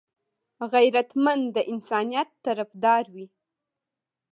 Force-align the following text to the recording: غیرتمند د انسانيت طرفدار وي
غیرتمند 0.73 1.43
د 1.55 1.57
انسانيت 1.73 2.29
طرفدار 2.45 3.03
وي 3.13 3.27